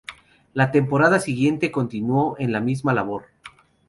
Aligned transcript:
La 0.55 0.71
temporada 0.71 1.19
siguiente 1.19 1.71
continuó 1.71 2.35
en 2.39 2.51
la 2.51 2.59
misma 2.59 2.91
labor. 2.91 3.25